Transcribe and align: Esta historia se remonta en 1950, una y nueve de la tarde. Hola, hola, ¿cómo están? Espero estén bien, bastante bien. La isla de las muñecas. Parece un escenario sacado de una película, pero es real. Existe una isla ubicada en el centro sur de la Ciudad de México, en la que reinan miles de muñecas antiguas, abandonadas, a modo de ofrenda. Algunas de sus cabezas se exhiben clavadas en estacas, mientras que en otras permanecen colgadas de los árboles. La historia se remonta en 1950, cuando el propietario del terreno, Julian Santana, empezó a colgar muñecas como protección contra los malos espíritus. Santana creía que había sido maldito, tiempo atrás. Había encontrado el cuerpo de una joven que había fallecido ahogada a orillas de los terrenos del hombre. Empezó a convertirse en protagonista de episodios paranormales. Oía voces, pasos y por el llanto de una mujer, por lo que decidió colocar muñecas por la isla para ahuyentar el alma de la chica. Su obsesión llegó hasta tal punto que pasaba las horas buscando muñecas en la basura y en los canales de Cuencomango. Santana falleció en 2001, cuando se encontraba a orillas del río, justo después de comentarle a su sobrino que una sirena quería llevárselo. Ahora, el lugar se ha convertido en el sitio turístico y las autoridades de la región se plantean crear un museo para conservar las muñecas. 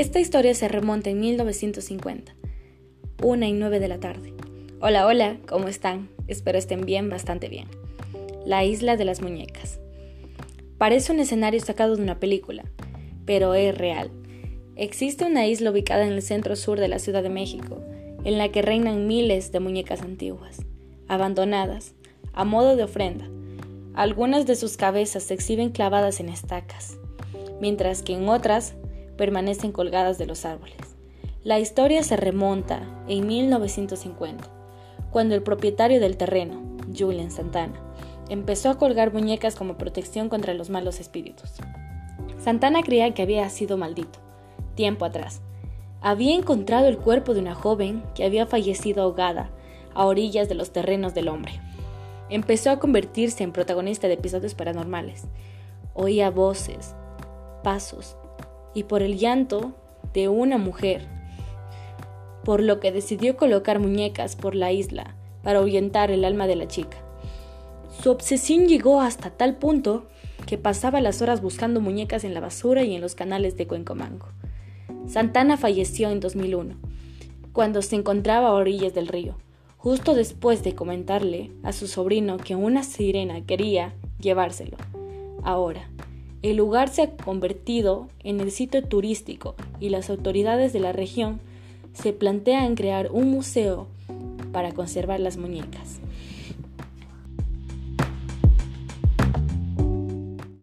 Esta 0.00 0.18
historia 0.18 0.54
se 0.54 0.66
remonta 0.66 1.10
en 1.10 1.20
1950, 1.20 2.34
una 3.22 3.46
y 3.48 3.52
nueve 3.52 3.80
de 3.80 3.88
la 3.88 4.00
tarde. 4.00 4.32
Hola, 4.80 5.06
hola, 5.06 5.36
¿cómo 5.46 5.68
están? 5.68 6.08
Espero 6.26 6.56
estén 6.56 6.86
bien, 6.86 7.10
bastante 7.10 7.50
bien. 7.50 7.68
La 8.46 8.64
isla 8.64 8.96
de 8.96 9.04
las 9.04 9.20
muñecas. 9.20 9.78
Parece 10.78 11.12
un 11.12 11.20
escenario 11.20 11.60
sacado 11.60 11.96
de 11.96 12.02
una 12.02 12.18
película, 12.18 12.64
pero 13.26 13.52
es 13.52 13.76
real. 13.76 14.10
Existe 14.74 15.26
una 15.26 15.46
isla 15.46 15.70
ubicada 15.70 16.06
en 16.06 16.14
el 16.14 16.22
centro 16.22 16.56
sur 16.56 16.80
de 16.80 16.88
la 16.88 16.98
Ciudad 16.98 17.22
de 17.22 17.28
México, 17.28 17.78
en 18.24 18.38
la 18.38 18.48
que 18.48 18.62
reinan 18.62 19.06
miles 19.06 19.52
de 19.52 19.60
muñecas 19.60 20.00
antiguas, 20.00 20.62
abandonadas, 21.08 21.92
a 22.32 22.46
modo 22.46 22.74
de 22.74 22.84
ofrenda. 22.84 23.28
Algunas 23.92 24.46
de 24.46 24.56
sus 24.56 24.78
cabezas 24.78 25.24
se 25.24 25.34
exhiben 25.34 25.68
clavadas 25.68 26.20
en 26.20 26.30
estacas, 26.30 26.96
mientras 27.60 28.00
que 28.00 28.14
en 28.14 28.30
otras 28.30 28.76
permanecen 29.20 29.70
colgadas 29.70 30.16
de 30.16 30.24
los 30.24 30.46
árboles. 30.46 30.78
La 31.44 31.58
historia 31.58 32.02
se 32.02 32.16
remonta 32.16 32.80
en 33.06 33.26
1950, 33.26 34.48
cuando 35.10 35.34
el 35.34 35.42
propietario 35.42 36.00
del 36.00 36.16
terreno, 36.16 36.62
Julian 36.98 37.30
Santana, 37.30 37.74
empezó 38.30 38.70
a 38.70 38.78
colgar 38.78 39.12
muñecas 39.12 39.56
como 39.56 39.76
protección 39.76 40.30
contra 40.30 40.54
los 40.54 40.70
malos 40.70 41.00
espíritus. 41.00 41.52
Santana 42.42 42.80
creía 42.82 43.12
que 43.12 43.20
había 43.20 43.46
sido 43.50 43.76
maldito, 43.76 44.20
tiempo 44.74 45.04
atrás. 45.04 45.42
Había 46.00 46.34
encontrado 46.34 46.88
el 46.88 46.96
cuerpo 46.96 47.34
de 47.34 47.40
una 47.40 47.54
joven 47.54 48.02
que 48.14 48.24
había 48.24 48.46
fallecido 48.46 49.02
ahogada 49.02 49.50
a 49.92 50.06
orillas 50.06 50.48
de 50.48 50.54
los 50.54 50.72
terrenos 50.72 51.12
del 51.12 51.28
hombre. 51.28 51.60
Empezó 52.30 52.70
a 52.70 52.78
convertirse 52.78 53.44
en 53.44 53.52
protagonista 53.52 54.08
de 54.08 54.14
episodios 54.14 54.54
paranormales. 54.54 55.24
Oía 55.92 56.30
voces, 56.30 56.94
pasos 57.62 58.16
y 58.74 58.84
por 58.84 59.02
el 59.02 59.18
llanto 59.18 59.72
de 60.12 60.28
una 60.28 60.58
mujer, 60.58 61.06
por 62.44 62.62
lo 62.62 62.80
que 62.80 62.92
decidió 62.92 63.36
colocar 63.36 63.78
muñecas 63.78 64.36
por 64.36 64.54
la 64.54 64.72
isla 64.72 65.14
para 65.42 65.58
ahuyentar 65.58 66.10
el 66.10 66.24
alma 66.24 66.46
de 66.46 66.56
la 66.56 66.68
chica. 66.68 66.98
Su 68.02 68.10
obsesión 68.10 68.66
llegó 68.66 69.00
hasta 69.00 69.30
tal 69.30 69.56
punto 69.56 70.06
que 70.46 70.58
pasaba 70.58 71.00
las 71.00 71.22
horas 71.22 71.42
buscando 71.42 71.80
muñecas 71.80 72.24
en 72.24 72.34
la 72.34 72.40
basura 72.40 72.82
y 72.82 72.94
en 72.94 73.00
los 73.00 73.14
canales 73.14 73.56
de 73.56 73.66
Cuencomango. 73.66 74.26
Santana 75.06 75.56
falleció 75.56 76.10
en 76.10 76.20
2001, 76.20 76.76
cuando 77.52 77.82
se 77.82 77.96
encontraba 77.96 78.48
a 78.48 78.52
orillas 78.52 78.94
del 78.94 79.08
río, 79.08 79.36
justo 79.76 80.14
después 80.14 80.62
de 80.62 80.74
comentarle 80.74 81.52
a 81.62 81.72
su 81.72 81.88
sobrino 81.88 82.36
que 82.36 82.54
una 82.54 82.84
sirena 82.84 83.44
quería 83.44 83.94
llevárselo. 84.20 84.76
Ahora, 85.42 85.90
el 86.42 86.56
lugar 86.56 86.88
se 86.88 87.02
ha 87.02 87.10
convertido 87.16 88.08
en 88.24 88.40
el 88.40 88.50
sitio 88.50 88.82
turístico 88.82 89.54
y 89.78 89.90
las 89.90 90.08
autoridades 90.08 90.72
de 90.72 90.80
la 90.80 90.92
región 90.92 91.40
se 91.92 92.12
plantean 92.12 92.76
crear 92.76 93.10
un 93.12 93.30
museo 93.30 93.86
para 94.52 94.72
conservar 94.72 95.20
las 95.20 95.36
muñecas. 95.36 96.00